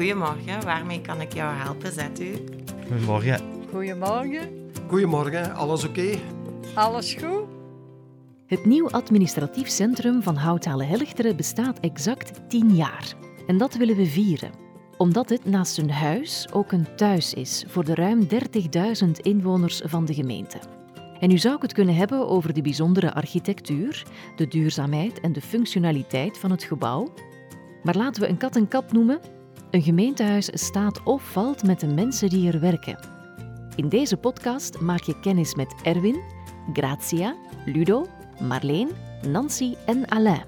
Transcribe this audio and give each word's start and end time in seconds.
Goedemorgen, 0.00 0.64
waarmee 0.64 1.00
kan 1.00 1.20
ik 1.20 1.32
jou 1.32 1.54
helpen? 1.54 1.92
Zet 1.92 2.20
u. 2.20 2.32
Goedemorgen. 2.88 3.40
Goedemorgen. 3.70 4.70
Goedemorgen, 4.86 5.54
alles 5.54 5.84
oké? 5.84 6.18
Alles 6.74 7.14
goed? 7.14 7.44
Het 8.46 8.64
nieuw 8.64 8.90
administratief 8.90 9.68
centrum 9.68 10.22
van 10.22 10.36
Houthalen-Helchteren 10.36 11.36
bestaat 11.36 11.80
exact 11.80 12.40
10 12.48 12.74
jaar. 12.74 13.14
En 13.46 13.58
dat 13.58 13.74
willen 13.74 13.96
we 13.96 14.06
vieren. 14.06 14.50
Omdat 14.96 15.28
het 15.28 15.44
naast 15.44 15.78
een 15.78 15.90
huis 15.90 16.48
ook 16.52 16.72
een 16.72 16.86
thuis 16.96 17.34
is 17.34 17.64
voor 17.68 17.84
de 17.84 17.94
ruim 17.94 18.26
30.000 19.04 19.10
inwoners 19.22 19.82
van 19.84 20.04
de 20.04 20.14
gemeente. 20.14 20.58
En 21.18 21.28
nu 21.28 21.38
zou 21.38 21.56
ik 21.56 21.62
het 21.62 21.72
kunnen 21.72 21.94
hebben 21.94 22.28
over 22.28 22.52
de 22.52 22.62
bijzondere 22.62 23.14
architectuur, 23.14 24.06
de 24.36 24.48
duurzaamheid 24.48 25.20
en 25.20 25.32
de 25.32 25.40
functionaliteit 25.40 26.38
van 26.38 26.50
het 26.50 26.62
gebouw. 26.62 27.12
Maar 27.82 27.96
laten 27.96 28.22
we 28.22 28.28
een 28.28 28.36
kat 28.36 28.56
een 28.56 28.68
kat 28.68 28.92
noemen. 28.92 29.20
Een 29.70 29.82
gemeentehuis 29.82 30.48
staat 30.52 31.02
of 31.02 31.22
valt 31.22 31.62
met 31.62 31.80
de 31.80 31.86
mensen 31.86 32.28
die 32.28 32.52
er 32.52 32.60
werken. 32.60 32.98
In 33.76 33.88
deze 33.88 34.16
podcast 34.16 34.80
maak 34.80 35.02
je 35.02 35.20
kennis 35.20 35.54
met 35.54 35.74
Erwin, 35.82 36.22
Gratia, 36.72 37.36
Ludo, 37.64 38.06
Marleen, 38.40 38.88
Nancy 39.28 39.74
en 39.86 40.08
Alain. 40.08 40.44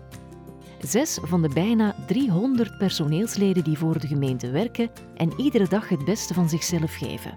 Zes 0.81 1.19
van 1.23 1.43
de 1.43 1.49
bijna 1.49 1.95
300 2.07 2.79
personeelsleden 2.79 3.65
die 3.65 3.79
voor 3.79 3.99
de 4.01 4.07
gemeente 4.07 4.51
werken 4.51 4.91
en 5.17 5.33
iedere 5.37 5.69
dag 5.69 5.89
het 5.89 6.05
beste 6.05 6.35
van 6.35 6.49
zichzelf 6.49 6.95
geven. 6.95 7.33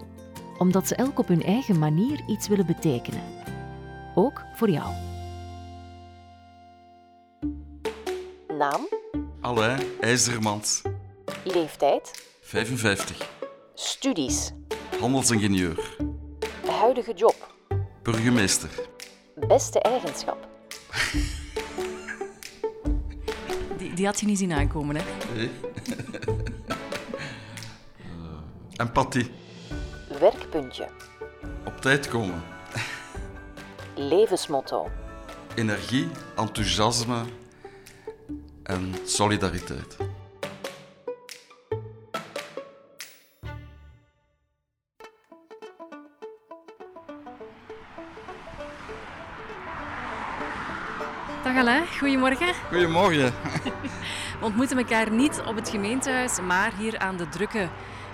Omdat 0.58 0.88
ze 0.88 0.94
elk 0.94 1.18
op 1.18 1.28
hun 1.28 1.42
eigen 1.42 1.78
manier 1.78 2.24
iets 2.28 2.48
willen 2.48 2.66
betekenen. 2.66 3.22
Ook 4.14 4.42
voor 4.54 4.70
jou. 4.70 4.94
Naam, 8.58 8.88
Alain 9.40 9.80
IJzermans, 10.00 10.82
leeftijd, 11.44 12.28
55, 12.40 13.28
studies, 13.74 14.52
handelsingenieur, 15.00 15.96
huidige 16.66 17.12
job, 17.14 17.54
burgemeester, 18.02 18.70
beste 19.48 19.80
eigenschap. 19.80 20.48
Die, 23.78 23.94
die 23.94 24.06
had 24.06 24.20
je 24.20 24.26
niet 24.26 24.38
zien 24.38 24.52
aankomen, 24.52 24.96
hè? 24.96 25.02
Nee. 25.34 25.50
Eh, 28.76 28.82
empathie, 28.86 29.30
Werkpuntje, 30.20 30.88
op 31.66 31.80
tijd 31.80 32.08
komen, 32.08 32.42
levensmotto, 33.94 34.90
energie, 35.54 36.08
enthousiasme 36.36 37.24
en 38.62 38.94
solidariteit. 39.04 39.96
Dag 51.46 51.56
Alain, 51.56 51.84
goedemorgen. 51.98 52.54
Goedemorgen. 52.68 53.32
We 54.38 54.44
ontmoeten 54.44 54.78
elkaar 54.78 55.10
niet 55.10 55.42
op 55.46 55.56
het 55.56 55.68
gemeentehuis, 55.68 56.40
maar 56.40 56.72
hier 56.78 56.98
aan 56.98 57.16
de 57.16 57.28
drukke 57.28 57.68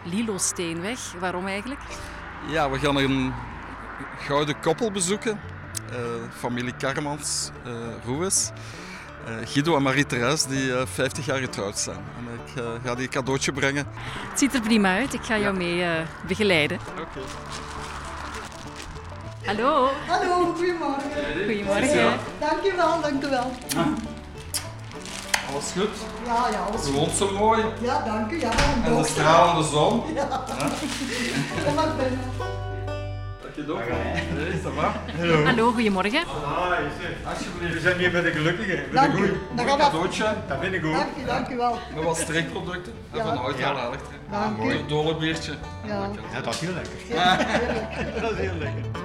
Lilo-Steenweg. 0.04 0.98
Waarom 1.18 1.46
eigenlijk? 1.46 1.80
Ja, 2.48 2.70
we 2.70 2.78
gaan 2.78 2.96
een 2.96 3.32
gouden 4.18 4.60
koppel 4.60 4.90
bezoeken. 4.90 5.40
Eh, 5.90 5.98
familie 6.30 6.74
Karmans, 6.78 7.50
uh, 7.66 7.72
Roes. 8.04 8.50
Guido 9.44 9.76
en 9.76 9.82
Marie-Therese, 9.82 10.48
die 10.48 10.76
eh, 10.76 10.86
50 10.86 11.26
jaar 11.26 11.38
getrouwd 11.38 11.78
zijn. 11.78 11.96
En 11.96 12.26
ik 12.44 12.62
ga 12.84 12.94
die 12.94 13.08
cadeautje 13.08 13.52
brengen. 13.52 13.86
Het 14.30 14.38
ziet 14.38 14.54
er 14.54 14.60
prima 14.60 14.96
uit. 14.96 15.14
Ik 15.14 15.22
ga 15.22 15.38
jou 15.38 15.56
mee 15.56 15.84
begeleiden. 16.26 16.78
Oké. 17.00 17.20
Hallo. 19.46 19.88
Hallo, 20.08 20.54
goedemorgen. 20.56 21.10
Goedemorgen. 21.46 22.18
Dankjewel, 22.40 23.00
dankjewel. 23.00 23.50
Alles 25.52 25.72
goed? 25.76 25.88
Ja, 26.26 26.48
ja, 26.52 26.58
alles 26.70 26.90
woont 26.90 27.12
zo 27.12 27.30
mooi. 27.38 27.64
Ja, 27.80 28.02
dank 28.04 28.30
u. 28.32 28.40
Ja, 28.40 28.50
een 28.50 28.84
En 28.84 28.96
de 29.02 29.04
stralende 29.08 29.68
zon. 29.68 30.02
Kom 31.64 31.74
maar 31.74 31.88
binnen. 31.96 32.20
Je? 33.56 33.92
Nee, 34.34 34.60
ça 34.64 34.74
va? 34.74 34.92
Hallo, 35.44 35.72
goedemorgen. 35.72 36.24
We 37.60 37.80
zijn 37.80 37.98
hier 37.98 38.12
met 38.12 38.22
de 38.24 38.30
gelukkige. 38.30 38.74
Met 38.76 38.92
Dank 38.92 39.14
u. 39.14 39.18
Mooi 39.54 39.68
gaan 39.68 39.76
we... 39.78 39.82
cadeautje. 39.84 40.24
Dat 40.48 40.58
vind 40.60 40.74
ik 40.74 40.82
goed. 40.82 40.92
Dank 40.92 41.16
u, 41.22 41.24
dank 41.26 41.48
u 41.48 41.56
wel. 41.56 41.78
Met 41.94 42.04
wat 42.04 42.16
streekproducten. 42.16 42.92
En 43.12 43.18
Ja. 43.18 43.24
van 43.24 43.36
hout 43.36 43.58
Ja. 43.58 43.70
ja. 43.70 43.86
elektro. 43.86 44.08
Dank 44.30 44.58
u. 44.58 44.60
Mooi 44.62 44.84
dolenbiertje. 44.86 45.52
Ja. 45.84 46.10
Ja, 46.32 46.40
dat 46.40 46.54
is 46.54 46.60
heel 46.60 46.72
lekker. 46.74 46.92
Dat 48.22 48.30
is 48.30 48.36
heel 48.38 48.58
lekker. 48.58 48.82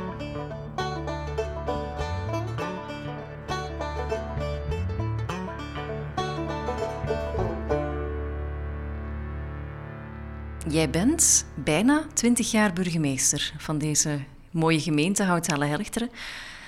Jij 10.78 10.90
bent 10.90 11.46
bijna 11.56 12.08
20 12.14 12.52
jaar 12.52 12.74
burgemeester 12.74 13.54
van 13.58 13.78
deze 13.78 14.20
mooie 14.52 14.80
gemeente 14.80 15.24
Houthalen-Helchteren. 15.24 16.10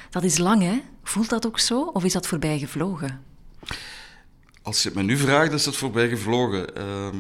Dat 0.10 0.24
is 0.24 0.38
lang, 0.38 0.62
hè? 0.62 0.82
Voelt 1.04 1.30
dat 1.30 1.46
ook 1.46 1.60
zo? 1.60 1.82
Of 1.82 2.04
is 2.04 2.14
dat 2.14 2.28
voorbij 2.28 2.60
gevlogen? 2.60 3.24
Als 4.62 4.84
je 4.84 4.90
het 4.90 4.98
me 4.98 5.04
nu 5.04 5.18
vraagt, 5.18 5.52
is 5.52 5.66
het 5.66 5.76
voorbij 5.76 6.10
gevlogen. 6.10 6.76
Ehm, 6.76 7.16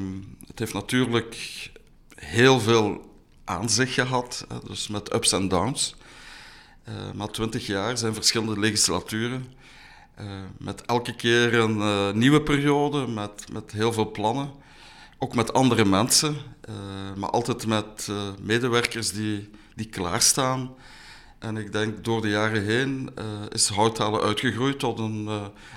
het 0.48 0.60
heeft 0.60 0.74
natuurlijk 0.74 1.36
heel 2.16 2.60
veel 2.60 3.14
aan 3.44 3.70
zich 3.70 3.94
gehad, 3.94 4.48
dus 4.68 4.88
met 4.88 5.14
ups 5.14 5.32
en 5.32 5.48
downs. 5.48 5.96
Eh, 6.84 6.94
maar 7.16 7.30
twintig 7.30 7.68
jaar 7.68 7.98
zijn 7.98 8.14
verschillende 8.14 8.60
legislaturen. 8.60 9.46
Eh, 10.16 10.26
met 10.58 10.82
elke 10.86 11.16
keer 11.16 11.54
een 11.54 11.82
eh, 11.82 12.12
nieuwe 12.12 12.42
periode, 12.42 13.08
met, 13.08 13.52
met 13.52 13.72
heel 13.72 13.94
veel 13.94 14.12
plannen. 14.12 14.68
Ook 15.20 15.36
met 15.36 15.54
andere 15.54 15.86
mensen, 15.86 16.36
eh, 16.62 16.74
maar 17.16 17.30
altijd 17.30 17.68
met 17.68 18.08
eh, 18.10 18.28
medewerkers 18.42 19.12
die, 19.12 19.50
die 19.76 19.90
klaarstaan. 19.90 20.76
En 21.40 21.58
ik 21.58 21.72
denk 21.72 22.04
door 22.04 22.22
de 22.22 22.30
jaren 22.30 22.64
heen 22.64 23.12
eh, 23.16 23.26
is 23.50 23.68
Houthalen 23.68 24.22
uitgegroeid 24.22 24.80
tot 24.80 25.00
een 25.00 25.30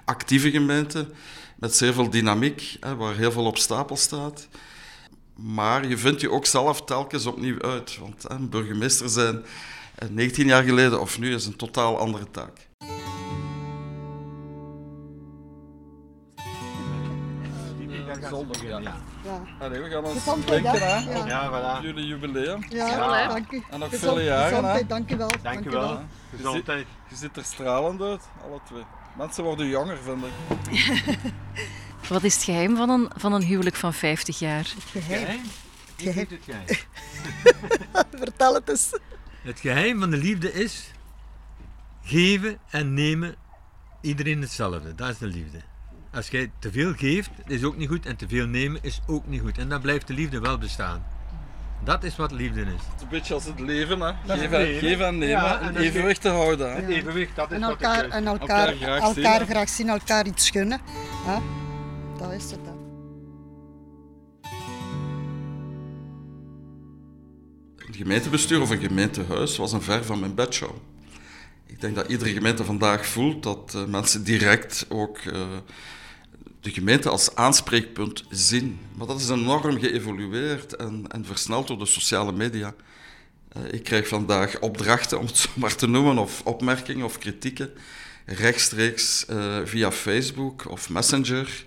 actieve 0.04 0.50
gemeente 0.50 1.08
met 1.56 1.76
zeer 1.76 1.92
veel 1.92 2.10
dynamiek, 2.10 2.76
hè, 2.80 2.96
waar 2.96 3.16
heel 3.16 3.32
veel 3.32 3.44
op 3.44 3.58
stapel 3.58 3.96
staat. 3.96 4.48
Maar 5.34 5.86
je 5.86 5.98
vindt 5.98 6.20
je 6.20 6.30
ook 6.30 6.46
zelf 6.46 6.84
telkens 6.84 7.26
opnieuw 7.26 7.62
uit. 7.62 7.98
Want 7.98 8.50
burgemeester 8.50 9.08
zijn 9.08 9.44
eh, 9.94 10.08
19 10.08 10.46
jaar 10.46 10.62
geleden 10.62 11.00
of 11.00 11.18
nu 11.18 11.34
is 11.34 11.46
een 11.46 11.56
totaal 11.56 11.98
andere 11.98 12.30
taak. 12.30 12.68
Ja. 18.62 18.80
Ja. 19.24 19.42
Allee, 19.58 19.80
we 19.80 19.90
gaan 19.90 20.04
ons 20.04 20.24
denken 20.46 20.70
hè? 20.72 20.94
aan 20.94 21.04
Ja. 21.04 21.26
Ja, 21.26 21.50
voilà. 21.50 21.82
jullie 21.82 22.06
jubileum. 22.06 22.64
Ja, 22.68 23.28
dank 23.28 23.52
u. 23.52 23.62
En 23.70 23.78
nog 23.78 23.88
vele 23.94 24.22
jaren, 24.22 24.64
hè? 24.64 24.86
Dank 24.86 25.10
u 25.10 25.16
wel. 25.16 25.30
Dank 25.42 25.64
u 25.64 25.70
wel. 25.70 26.00
Gezondheid. 26.36 26.86
Je 27.08 27.16
ziet 27.16 27.36
er 27.36 27.44
stralend 27.44 28.00
uit, 28.02 28.22
alle 28.44 28.60
twee. 28.66 28.84
Mensen 29.16 29.44
worden 29.44 29.66
jonger, 29.66 29.98
vind 29.98 30.24
ik. 30.24 31.18
Wat 32.08 32.22
is 32.22 32.34
het 32.34 32.44
geheim 32.44 32.76
van 32.76 32.90
een, 32.90 33.10
van 33.16 33.32
een 33.32 33.42
huwelijk 33.42 33.76
van 33.76 33.92
50 33.94 34.38
jaar? 34.38 34.64
Geheim. 34.92 35.40
Ik 35.96 36.08
Geheim. 36.08 36.14
weet 36.14 36.30
het 36.30 36.40
geheim. 36.44 36.66
Vertel 38.24 38.54
het 38.54 38.68
eens. 38.68 38.90
Het 39.42 39.60
geheim 39.60 40.00
van 40.00 40.10
de 40.10 40.16
liefde 40.16 40.52
is 40.52 40.90
geven 42.02 42.58
en 42.70 42.94
nemen 42.94 43.34
iedereen 44.00 44.40
hetzelfde. 44.40 44.94
Dat 44.94 45.08
is 45.08 45.18
de 45.18 45.26
liefde. 45.26 45.60
Als 46.14 46.28
jij 46.28 46.50
te 46.58 46.72
veel 46.72 46.92
geeft, 46.92 47.30
is 47.46 47.64
ook 47.64 47.76
niet 47.76 47.88
goed. 47.88 48.06
En 48.06 48.16
te 48.16 48.28
veel 48.28 48.46
nemen 48.46 48.80
is 48.82 49.00
ook 49.06 49.26
niet 49.26 49.40
goed. 49.40 49.58
En 49.58 49.68
dan 49.68 49.80
blijft 49.80 50.06
de 50.06 50.14
liefde 50.14 50.40
wel 50.40 50.58
bestaan. 50.58 51.04
Dat 51.84 52.04
is 52.04 52.16
wat 52.16 52.32
liefde 52.32 52.60
is. 52.60 52.66
Het 52.68 52.80
is 52.96 53.02
een 53.02 53.08
beetje 53.08 53.34
als 53.34 53.44
het 53.44 53.60
leven, 53.60 54.00
hè. 54.00 54.12
Geven, 54.26 54.40
het 54.40 54.50
leven. 54.50 54.80
geven 54.88 55.06
en 55.06 55.18
nemen, 55.18 55.28
Ja, 55.42 55.60
en 55.60 55.76
evenwicht 55.76 56.20
te 56.20 56.28
houden. 56.28 56.70
Hè. 56.72 56.80
Het 56.80 56.88
evenwicht, 56.90 57.36
dat 57.36 57.50
is 57.50 57.54
En 57.56 57.60
wat 57.60 57.70
het 57.70 57.82
elkaar, 57.82 58.08
en 58.08 58.26
elkaar, 58.26 58.68
Elkaar 58.68 58.76
graag 58.76 59.00
elkaar 59.02 59.14
zien, 59.14 59.46
hè. 59.46 59.52
graag 59.52 59.68
zien, 59.68 59.88
elkaar 59.88 60.26
iets 60.26 60.50
gunnen. 60.50 60.80
hè. 61.24 61.38
Dat 62.18 62.32
is 62.32 62.50
het. 62.50 62.60
hè. 62.64 62.70
Een 67.86 67.94
gemeentebestuur 67.94 68.60
of 68.60 68.70
een 68.70 68.80
gemeentehuis 68.80 69.56
was 69.56 69.72
een 69.72 69.82
ver 69.82 70.04
van 70.04 70.20
mijn 70.20 70.34
bedshow. 70.34 70.74
Ik 71.66 71.80
denk 71.80 71.94
dat 71.94 72.08
iedere 72.10 72.32
gemeente 72.32 72.64
vandaag 72.64 73.06
voelt 73.06 73.42
dat 73.42 73.72
eh, 73.74 73.84
mensen 73.84 74.24
direct 74.24 74.86
ook 74.88 75.18
eh, 75.18 75.40
de 76.62 76.70
gemeente 76.70 77.08
als 77.08 77.34
aanspreekpunt 77.34 78.24
zien. 78.30 78.80
Maar 78.94 79.06
dat 79.06 79.20
is 79.20 79.28
enorm 79.28 79.78
geëvolueerd 79.78 80.76
en, 80.76 81.04
en 81.08 81.24
versneld 81.24 81.66
door 81.66 81.78
de 81.78 81.86
sociale 81.86 82.32
media. 82.32 82.74
Eh, 83.48 83.62
ik 83.70 83.82
krijg 83.82 84.08
vandaag 84.08 84.60
opdrachten, 84.60 85.18
om 85.18 85.26
het 85.26 85.36
zo 85.36 85.48
maar 85.54 85.74
te 85.74 85.86
noemen, 85.86 86.18
of 86.18 86.40
opmerkingen 86.44 87.04
of 87.04 87.18
kritieken, 87.18 87.70
rechtstreeks 88.26 89.26
eh, 89.26 89.58
via 89.64 89.92
Facebook 89.92 90.70
of 90.70 90.90
Messenger. 90.90 91.64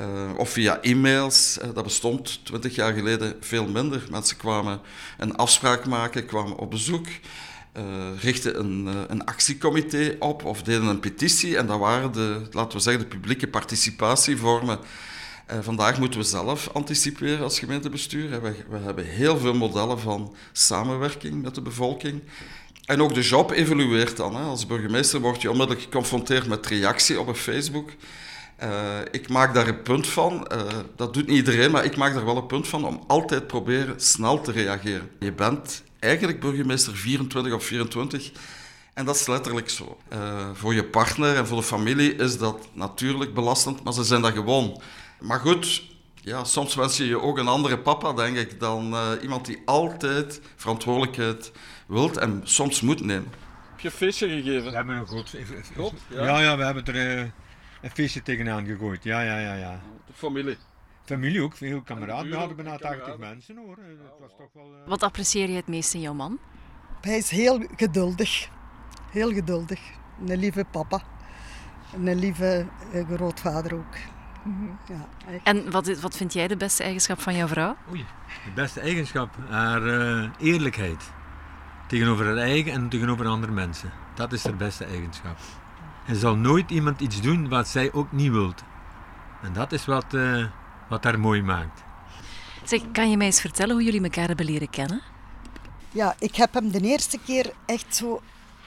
Uh, 0.00 0.30
of 0.36 0.50
via 0.50 0.80
e-mails. 0.82 1.58
Dat 1.74 1.84
bestond 1.84 2.44
twintig 2.44 2.74
jaar 2.74 2.92
geleden 2.92 3.36
veel 3.40 3.68
minder. 3.68 4.06
Mensen 4.10 4.36
kwamen 4.36 4.80
een 5.18 5.36
afspraak 5.36 5.86
maken, 5.86 6.26
kwamen 6.26 6.56
op 6.56 6.70
bezoek, 6.70 7.06
richtten 8.20 8.58
een, 8.58 8.86
een, 9.08 9.24
actiecomité 9.24 10.16
op 10.18 10.44
of 10.44 10.62
deden 10.62 10.86
een 10.86 11.00
petitie. 11.00 11.56
En 11.56 11.66
dat 11.66 11.78
waren 11.78 12.12
de, 12.12 12.40
laten 12.50 12.76
we 12.76 12.82
zeggen, 12.82 13.02
de 13.02 13.08
publieke 13.08 13.46
participatievormen. 13.46 14.78
vandaag 15.60 15.98
moeten 15.98 16.20
we 16.20 16.26
zelf 16.26 16.68
anticiperen 16.72 17.42
als 17.42 17.58
gemeentebestuur. 17.58 18.42
We, 18.42 18.54
we 18.68 18.78
hebben 18.78 19.04
heel 19.04 19.38
veel 19.38 19.54
modellen 19.54 20.00
van 20.00 20.34
samenwerking 20.52 21.42
met 21.42 21.54
de 21.54 21.62
bevolking. 21.62 22.22
En 22.84 23.02
ook 23.02 23.14
de 23.14 23.20
job 23.20 23.50
evolueert 23.50 24.16
dan. 24.16 24.36
Hè. 24.36 24.42
Als 24.42 24.66
burgemeester 24.66 25.20
word 25.20 25.42
je 25.42 25.50
onmiddellijk 25.50 25.84
geconfronteerd 25.84 26.46
met 26.46 26.66
reactie 26.66 27.20
op 27.20 27.26
een 27.26 27.34
Facebook. 27.34 27.90
Ik 29.10 29.28
maak 29.28 29.54
daar 29.54 29.68
een 29.68 29.82
punt 29.82 30.06
van. 30.06 30.50
Dat 30.96 31.14
doet 31.14 31.26
niet 31.26 31.36
iedereen, 31.36 31.70
maar 31.70 31.84
ik 31.84 31.96
maak 31.96 32.14
daar 32.14 32.24
wel 32.24 32.36
een 32.36 32.46
punt 32.46 32.68
van 32.68 32.84
om 32.84 33.04
altijd 33.06 33.46
proberen 33.46 34.00
snel 34.00 34.40
te 34.40 34.52
reageren. 34.52 35.10
Je 35.18 35.32
bent 35.32 35.82
eigenlijk 36.00 36.40
burgemeester 36.40 36.96
24 36.96 37.52
of 37.52 37.64
24. 37.64 38.30
En 38.94 39.04
dat 39.04 39.14
is 39.14 39.26
letterlijk 39.26 39.70
zo. 39.70 40.00
Uh, 40.12 40.50
voor 40.52 40.74
je 40.74 40.84
partner 40.84 41.36
en 41.36 41.46
voor 41.46 41.56
de 41.56 41.62
familie 41.62 42.14
is 42.14 42.38
dat 42.38 42.68
natuurlijk 42.72 43.34
belastend, 43.34 43.84
maar 43.84 43.92
ze 43.92 44.04
zijn 44.04 44.22
dat 44.22 44.32
gewoon. 44.32 44.80
Maar 45.20 45.40
goed, 45.40 45.82
ja, 46.14 46.44
soms 46.44 46.74
wens 46.74 46.96
je 46.96 47.06
je 47.06 47.20
ook 47.20 47.38
een 47.38 47.48
andere 47.48 47.78
papa, 47.78 48.12
denk 48.12 48.36
ik, 48.36 48.60
dan 48.60 48.94
iemand 49.22 49.46
die 49.46 49.62
altijd 49.64 50.40
verantwoordelijkheid 50.56 51.52
wilt 51.86 52.16
en 52.16 52.40
soms 52.44 52.80
moet 52.80 53.00
nemen. 53.04 53.32
Heb 53.70 53.80
je 53.80 53.86
een 53.88 53.94
feestje 53.94 54.28
gegeven? 54.28 54.70
We 54.70 54.76
hebben 54.76 54.96
een 54.96 55.06
groot... 55.06 55.36
Ja. 56.08 56.24
ja, 56.24 56.40
ja, 56.40 56.56
we 56.56 56.64
hebben 56.64 56.84
er 56.84 57.32
een 57.82 57.90
feestje 57.90 58.22
tegenaan 58.22 58.66
gegooid. 58.66 59.04
Ja, 59.04 59.20
ja, 59.20 59.38
ja. 59.38 59.54
ja. 59.54 59.80
De 60.06 60.12
familie. 60.14 60.56
Familie 61.10 61.42
ook, 61.42 61.56
veel 61.56 61.80
kameraden. 61.80 62.30
We 62.30 62.36
hadden 62.36 62.56
bijna 62.56 62.76
80 62.76 63.18
mensen 63.18 63.56
hoor. 63.56 63.76
Dat 63.76 64.18
was 64.20 64.30
toch 64.38 64.48
wel, 64.52 64.74
uh... 64.82 64.88
Wat 64.88 65.02
apprecieer 65.02 65.48
je 65.48 65.56
het 65.56 65.66
meest 65.66 65.94
in 65.94 66.00
jouw 66.00 66.14
man? 66.14 66.38
Hij 67.00 67.16
is 67.16 67.30
heel 67.30 67.64
geduldig. 67.76 68.48
Heel 69.10 69.32
geduldig. 69.32 69.80
Een 70.26 70.38
lieve 70.38 70.64
papa. 70.70 71.00
Een 71.94 72.14
lieve 72.14 72.66
uh, 72.94 73.08
grootvader 73.08 73.74
ook. 73.74 73.96
Ja, 74.88 75.08
en 75.42 75.70
wat, 75.70 76.00
wat 76.00 76.16
vind 76.16 76.32
jij 76.32 76.48
de 76.48 76.56
beste 76.56 76.82
eigenschap 76.82 77.20
van 77.20 77.36
jouw 77.36 77.46
vrouw? 77.46 77.76
Oei, 77.90 78.04
de 78.44 78.50
beste 78.54 78.80
eigenschap? 78.80 79.36
Haar 79.48 79.82
uh, 79.82 80.30
eerlijkheid. 80.38 81.10
Tegenover 81.88 82.26
haar 82.26 82.36
eigen 82.36 82.72
en 82.72 82.88
tegenover 82.88 83.26
andere 83.26 83.52
mensen. 83.52 83.90
Dat 84.14 84.32
is 84.32 84.44
haar 84.44 84.56
beste 84.56 84.84
eigenschap. 84.84 85.36
Er 86.06 86.16
zal 86.16 86.36
nooit 86.36 86.70
iemand 86.70 87.00
iets 87.00 87.20
doen 87.20 87.48
wat 87.48 87.68
zij 87.68 87.92
ook 87.92 88.12
niet 88.12 88.30
wilt. 88.30 88.64
En 89.42 89.52
dat 89.52 89.72
is 89.72 89.84
wat, 89.84 90.14
uh, 90.14 90.44
wat 90.90 91.04
haar 91.04 91.18
mooi 91.18 91.42
maakt. 91.42 91.82
Zeg, 92.64 92.80
kan 92.92 93.10
je 93.10 93.16
mij 93.16 93.26
eens 93.26 93.40
vertellen 93.40 93.74
hoe 93.74 93.84
jullie 93.84 94.02
elkaar 94.02 94.26
hebben 94.26 94.46
leren 94.46 94.70
kennen? 94.70 95.02
Ja, 95.90 96.14
ik 96.18 96.34
heb 96.34 96.54
hem 96.54 96.70
de 96.70 96.80
eerste 96.80 97.18
keer 97.24 97.52
echt 97.66 97.96
zo 97.96 98.20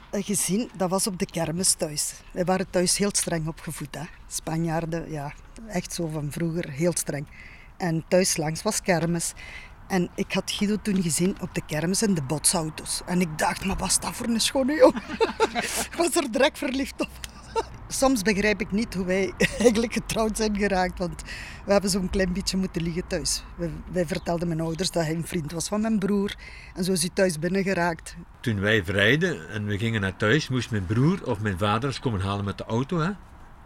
eh, 0.09 0.23
gezien. 0.23 0.69
Dat 0.75 0.89
was 0.89 1.07
op 1.07 1.19
de 1.19 1.25
kermis 1.25 1.73
thuis. 1.73 2.13
Wij 2.31 2.45
waren 2.45 2.69
thuis 2.69 2.97
heel 2.97 3.09
streng 3.13 3.47
opgevoed. 3.47 3.95
Hè? 3.95 4.03
Spanjaarden, 4.27 5.11
ja, 5.11 5.33
echt 5.67 5.93
zo 5.93 6.07
van 6.07 6.31
vroeger, 6.31 6.69
heel 6.69 6.93
streng. 6.95 7.27
En 7.77 8.03
thuis 8.07 8.37
langs 8.37 8.61
was 8.61 8.81
kermis. 8.81 9.33
En 9.87 10.09
ik 10.15 10.33
had 10.33 10.51
Guido 10.51 10.75
toen 10.81 11.01
gezien 11.01 11.37
op 11.41 11.55
de 11.55 11.65
kermis 11.65 12.01
in 12.01 12.13
de 12.13 12.23
botsauto's. 12.23 13.01
En 13.05 13.21
ik 13.21 13.37
dacht, 13.37 13.65
maar 13.65 13.77
wat 13.77 13.89
is 13.89 13.99
dat 13.99 14.13
voor 14.13 14.25
een 14.25 14.41
schone 14.41 14.73
jongen? 14.73 15.01
ik 15.53 15.93
was 15.97 16.15
er 16.15 16.31
direct 16.31 16.57
verliefd 16.57 17.01
op. 17.01 17.09
Soms 17.87 18.21
begrijp 18.21 18.61
ik 18.61 18.71
niet 18.71 18.93
hoe 18.93 19.05
wij 19.05 19.33
eigenlijk 19.59 19.93
getrouwd 19.93 20.37
zijn 20.37 20.57
geraakt, 20.57 20.99
want 20.99 21.21
we 21.65 21.71
hebben 21.71 21.89
zo'n 21.89 22.09
klein 22.09 22.33
beetje 22.33 22.57
moeten 22.57 22.81
liggen 22.81 23.07
thuis. 23.07 23.43
Wij, 23.91 24.05
vertelden 24.05 24.47
mijn 24.47 24.61
ouders 24.61 24.91
dat 24.91 25.03
hij 25.03 25.15
een 25.15 25.27
vriend 25.27 25.51
was 25.51 25.67
van 25.67 25.81
mijn 25.81 25.99
broer 25.99 26.35
en 26.75 26.83
zo 26.83 26.91
is 26.91 27.01
hij 27.01 27.09
thuis 27.13 27.39
binnengeraakt. 27.39 28.15
Toen 28.39 28.59
wij 28.59 28.83
vrijden 28.83 29.49
en 29.49 29.65
we 29.65 29.77
gingen 29.77 30.01
naar 30.01 30.17
thuis, 30.17 30.49
moest 30.49 30.71
mijn 30.71 30.85
broer 30.85 31.19
of 31.25 31.39
mijn 31.39 31.57
vader 31.57 31.89
eens 31.89 31.99
komen 31.99 32.21
halen 32.21 32.45
met 32.45 32.57
de 32.57 32.65
auto 32.65 32.99
hè, 32.99 33.11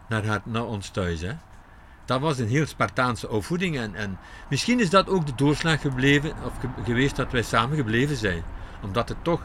naar, 0.09 0.41
naar 0.45 0.65
ons 0.65 0.89
thuis. 0.89 1.21
Hè. 1.21 1.33
Dat 2.05 2.19
was 2.19 2.37
een 2.37 2.47
heel 2.47 2.65
Spartaanse 2.65 3.29
opvoeding 3.29 3.77
en, 3.77 3.95
en 3.95 4.17
misschien 4.49 4.79
is 4.79 4.89
dat 4.89 5.09
ook 5.09 5.25
de 5.25 5.35
doorslag 5.35 5.81
gebleven, 5.81 6.33
of 6.45 6.53
geweest 6.83 7.15
dat 7.15 7.31
wij 7.31 7.41
samen 7.41 7.77
gebleven 7.77 8.15
zijn. 8.15 8.43
Omdat 8.81 9.09
het 9.09 9.23
toch 9.23 9.41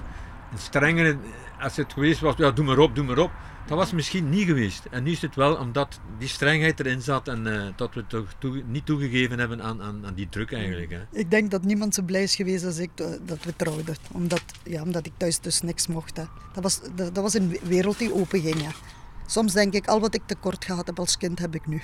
strengere, 0.57 1.17
als 1.61 1.77
het 1.77 1.93
geweest 1.93 2.21
was, 2.21 2.35
ja 2.37 2.51
doe 2.51 2.65
maar 2.65 2.79
op, 2.79 2.95
doe 2.95 3.05
maar 3.05 3.19
op 3.19 3.31
dat 3.67 3.79
was 3.79 3.93
misschien 3.93 4.31
niet 4.31 4.47
geweest. 4.47 4.85
En 4.91 5.03
nu 5.03 5.11
is 5.11 5.23
het 5.23 5.35
wel 5.35 5.55
omdat 5.55 6.01
die 6.19 6.29
strengheid 6.29 6.81
erin 6.81 7.03
zat 7.03 7.29
en 7.29 7.47
uh, 7.47 7.67
dat 7.77 7.95
we 7.95 8.05
toch 8.07 8.63
niet 8.67 8.87
toegegeven 8.87 9.39
hebben 9.39 9.63
aan, 9.63 9.83
aan, 9.83 10.07
aan 10.07 10.15
die 10.15 10.29
druk 10.29 10.53
eigenlijk. 10.53 10.91
Hè. 10.91 11.01
Ik 11.11 11.31
denk 11.31 11.51
dat 11.51 11.65
niemand 11.65 11.95
zo 11.95 12.03
blij 12.03 12.23
is 12.23 12.35
geweest 12.35 12.65
als 12.65 12.79
ik 12.79 12.91
eh, 12.95 13.07
dat 13.25 13.45
we 13.45 13.57
trouwden. 13.57 13.97
Omdat, 14.13 14.43
ja, 14.65 14.83
omdat 14.83 15.07
ik 15.07 15.13
thuis 15.17 15.41
dus 15.41 15.61
niks 15.61 15.87
mocht. 15.87 16.17
Dat, 16.17 16.29
was, 16.55 16.81
dat, 16.95 17.15
dat 17.15 17.23
was 17.23 17.35
een 17.35 17.59
wereld 17.63 17.99
die 17.99 18.15
openging. 18.15 18.67
Soms 19.27 19.53
denk 19.53 19.75
ik, 19.75 19.87
al 19.87 20.01
wat 20.01 20.15
ik 20.15 20.23
tekort 20.27 20.65
gehad 20.65 20.87
heb 20.87 20.99
als 20.99 21.17
kind, 21.17 21.39
heb 21.39 21.55
ik 21.55 21.67
nu. 21.67 21.83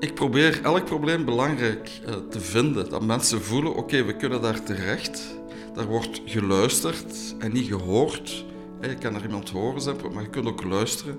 Ik 0.00 0.14
probeer 0.14 0.60
elk 0.62 0.84
probleem 0.84 1.24
belangrijk 1.24 1.90
uh, 2.08 2.14
te 2.30 2.40
vinden. 2.40 2.90
Dat 2.90 3.02
mensen 3.02 3.42
voelen, 3.42 3.74
oké, 3.74 4.04
we 4.04 4.16
kunnen 4.16 4.42
daar 4.42 4.62
terecht. 4.62 5.38
Daar 5.74 5.86
wordt 5.86 6.20
geluisterd 6.24 7.34
en 7.38 7.52
niet 7.52 7.66
gehoord. 7.66 8.44
Je 8.80 8.94
kan 8.94 9.14
er 9.14 9.22
iemand 9.22 9.50
horen, 9.50 9.96
maar 10.12 10.22
je 10.22 10.30
kunt 10.30 10.46
ook 10.46 10.64
luisteren. 10.64 11.18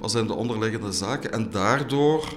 Wat 0.00 0.10
zijn 0.10 0.26
de 0.26 0.34
onderliggende 0.34 0.92
zaken? 0.92 1.32
En 1.32 1.50
daardoor, 1.50 2.28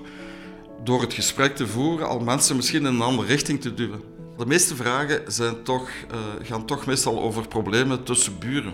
door 0.84 1.01
het 1.01 1.13
gesprek 1.13 1.56
te 1.56 1.68
voeren, 1.68 2.07
al 2.07 2.19
mensen 2.19 2.56
misschien 2.56 2.86
in 2.86 2.94
een 2.94 3.01
andere 3.01 3.28
richting 3.28 3.62
te 3.62 3.74
duwen. 3.74 4.01
De 4.38 4.45
meeste 4.45 4.75
vragen 4.75 5.31
zijn 5.31 5.63
toch, 5.63 5.90
uh, 6.12 6.48
gaan 6.48 6.66
toch 6.66 6.86
meestal 6.86 7.22
over 7.22 7.48
problemen 7.48 8.04
tussen 8.04 8.40
buren. 8.40 8.74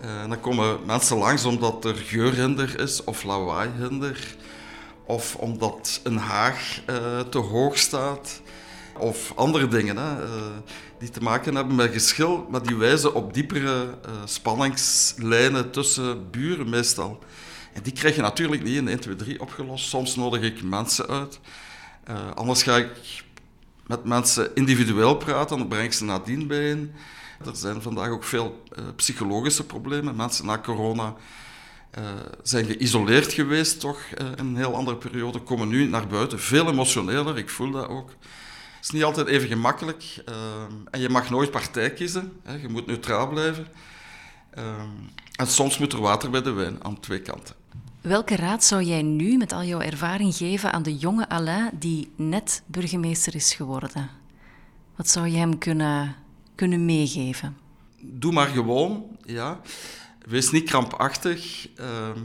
En 0.00 0.28
dan 0.28 0.40
komen 0.40 0.78
mensen 0.86 1.16
langs 1.16 1.44
omdat 1.44 1.84
er 1.84 1.94
geurhinder 1.94 2.80
is 2.80 3.04
of 3.04 3.24
lawaaihinder. 3.24 4.36
Of 5.06 5.36
omdat 5.36 6.00
een 6.02 6.18
haag 6.18 6.80
uh, 6.90 7.20
te 7.20 7.38
hoog 7.38 7.78
staat. 7.78 8.40
Of 8.98 9.32
andere 9.36 9.68
dingen. 9.68 9.96
Hè 9.96 10.16
die 11.04 11.12
te 11.12 11.22
maken 11.22 11.54
hebben 11.54 11.74
met 11.74 11.92
geschil, 11.92 12.46
maar 12.50 12.62
die 12.62 12.76
wijzen 12.76 13.14
op 13.14 13.34
diepere 13.34 13.84
uh, 13.84 14.12
spanningslijnen 14.24 15.70
tussen 15.70 16.30
buren 16.30 16.68
meestal. 16.68 17.18
En 17.72 17.82
die 17.82 17.92
krijg 17.92 18.14
je 18.14 18.20
natuurlijk 18.20 18.62
niet 18.62 18.76
in 18.76 18.88
1, 18.88 19.00
2, 19.00 19.16
3 19.16 19.40
opgelost. 19.40 19.88
Soms 19.88 20.16
nodig 20.16 20.42
ik 20.42 20.62
mensen 20.62 21.06
uit. 21.06 21.40
Anders 22.34 22.62
ga 22.62 22.76
ik 22.76 22.88
met 23.86 24.04
mensen 24.04 24.50
individueel 24.54 25.16
praten, 25.16 25.58
dan 25.58 25.68
breng 25.68 25.84
ik 25.84 25.92
ze 25.92 26.04
nadien 26.04 26.46
bijeen. 26.46 26.94
Er 27.44 27.56
zijn 27.56 27.82
vandaag 27.82 28.08
ook 28.08 28.24
veel 28.24 28.62
psychologische 28.96 29.66
problemen. 29.66 30.16
Mensen 30.16 30.46
na 30.46 30.58
corona 30.58 31.14
zijn 32.42 32.64
geïsoleerd 32.64 33.32
geweest, 33.32 33.80
toch 33.80 34.00
in 34.18 34.38
een 34.38 34.56
heel 34.56 34.74
andere 34.74 34.96
periode, 34.96 35.38
komen 35.38 35.68
nu 35.68 35.88
naar 35.88 36.06
buiten. 36.06 36.40
Veel 36.40 36.68
emotioneler, 36.68 37.38
ik 37.38 37.50
voel 37.50 37.70
dat 37.70 37.88
ook 37.88 38.10
is 38.80 38.90
niet 38.90 39.04
altijd 39.04 39.26
even 39.26 39.48
gemakkelijk. 39.48 40.22
Ehm, 40.24 40.72
en 40.90 41.00
je 41.00 41.08
mag 41.08 41.30
nooit 41.30 41.50
partij 41.50 41.92
kiezen. 41.92 42.32
Hè, 42.42 42.54
je 42.54 42.68
moet 42.68 42.86
neutraal 42.86 43.28
blijven. 43.28 43.66
En 45.36 45.46
soms 45.46 45.78
moet 45.78 45.92
er 45.92 46.00
water 46.00 46.30
bij 46.30 46.42
de 46.42 46.50
wijn 46.50 46.84
aan 46.84 47.00
twee 47.00 47.20
kanten. 47.20 47.54
Welke 48.00 48.36
raad 48.36 48.64
zou 48.64 48.82
jij 48.82 49.02
nu 49.02 49.36
met 49.36 49.52
al 49.52 49.64
jouw 49.64 49.80
ervaring 49.80 50.34
geven 50.34 50.72
aan 50.72 50.82
de 50.82 50.96
jonge 50.96 51.28
Alain 51.28 51.70
die 51.78 52.12
net 52.16 52.62
burgemeester 52.66 53.34
is 53.34 53.54
geworden? 53.54 54.10
Wat 54.96 55.08
zou 55.08 55.28
je 55.28 55.36
hem 55.36 55.58
kunnen, 55.58 56.16
kunnen 56.54 56.84
meegeven? 56.84 57.56
Doe 58.00 58.32
maar 58.32 58.46
gewoon, 58.46 59.04
ja. 59.24 59.60
Wees 60.24 60.50
niet 60.50 60.68
krampachtig. 60.68 61.68
Ehm, 61.76 62.20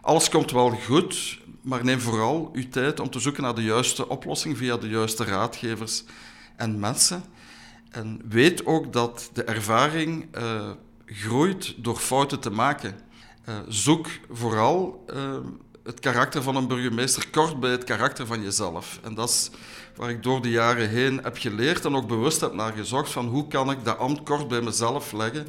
alles 0.00 0.28
komt 0.28 0.50
wel 0.50 0.70
goed. 0.70 1.38
Maar 1.60 1.84
neem 1.84 2.00
vooral 2.00 2.50
uw 2.52 2.68
tijd 2.68 3.00
om 3.00 3.10
te 3.10 3.20
zoeken 3.20 3.42
naar 3.42 3.54
de 3.54 3.62
juiste 3.62 4.08
oplossing 4.08 4.56
via 4.56 4.76
de 4.76 4.88
juiste 4.88 5.24
raadgevers 5.24 6.04
en 6.56 6.80
mensen. 6.80 7.24
En 7.90 8.20
weet 8.28 8.66
ook 8.66 8.92
dat 8.92 9.30
de 9.32 9.44
ervaring 9.44 10.36
uh, 10.36 10.70
groeit 11.06 11.74
door 11.76 11.96
fouten 11.96 12.40
te 12.40 12.50
maken. 12.50 12.94
Uh, 13.48 13.54
zoek 13.68 14.06
vooral 14.30 15.04
uh, 15.14 15.36
het 15.84 16.00
karakter 16.00 16.42
van 16.42 16.56
een 16.56 16.68
burgemeester 16.68 17.30
kort 17.30 17.60
bij 17.60 17.70
het 17.70 17.84
karakter 17.84 18.26
van 18.26 18.42
jezelf. 18.42 19.00
En 19.02 19.14
dat 19.14 19.28
is 19.28 19.50
waar 19.96 20.10
ik 20.10 20.22
door 20.22 20.42
de 20.42 20.50
jaren 20.50 20.88
heen 20.88 21.20
heb 21.22 21.36
geleerd 21.38 21.84
en 21.84 21.94
ook 21.94 22.08
bewust 22.08 22.40
heb 22.40 22.52
naar 22.52 22.72
gezocht 22.72 23.12
van 23.12 23.26
hoe 23.26 23.48
kan 23.48 23.70
ik 23.70 23.84
dat 23.84 23.98
ambt 23.98 24.22
kort 24.22 24.48
bij 24.48 24.60
mezelf 24.60 25.12
leggen. 25.12 25.46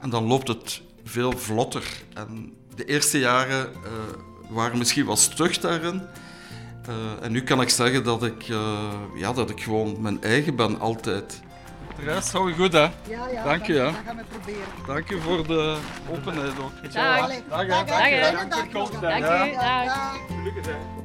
En 0.00 0.10
dan 0.10 0.24
loopt 0.24 0.48
het 0.48 0.82
veel 1.04 1.32
vlotter. 1.32 1.84
En 2.14 2.52
de 2.74 2.84
eerste 2.84 3.18
jaren 3.18 3.72
waren 4.48 4.78
misschien 4.78 5.04
wat 5.04 5.18
stug 5.18 5.58
daarin. 5.58 6.02
Uh, 6.88 7.24
en 7.24 7.32
nu 7.32 7.42
kan 7.42 7.60
ik 7.60 7.68
zeggen 7.68 8.04
dat 8.04 8.22
ik, 8.24 8.48
uh, 8.48 8.88
ja, 9.14 9.32
dat 9.32 9.50
ik 9.50 9.62
gewoon 9.62 9.96
mijn 10.02 10.22
eigen 10.22 10.56
ben 10.56 10.80
altijd. 10.80 11.40
De 11.96 12.02
rest 12.02 12.32
hou 12.32 12.48
je 12.48 12.54
goed, 12.54 12.72
hè? 12.72 12.78
Ja, 12.78 12.92
ja. 13.32 13.44
Dank 13.44 13.66
je, 13.66 13.72
ja. 13.72 13.84
dat 13.84 13.94
gaan 14.06 14.16
we 14.16 14.24
proberen. 14.30 14.64
Dank 14.86 15.08
je 15.08 15.18
voor 15.20 15.46
de 15.46 15.76
openheid 16.10 16.52
ook. 16.58 16.92
Dag. 16.92 16.92
Dag, 16.92 17.28
hè. 17.28 17.66
dag, 17.66 17.84
Dank 17.84 18.06
je. 18.08 18.14
hè. 18.14 18.32
Dank 18.48 18.72
Dag, 18.72 19.00
hè. 19.00 19.52
Dag. 19.52 20.16
Gelukkig 20.28 20.66
hè. 20.66 21.03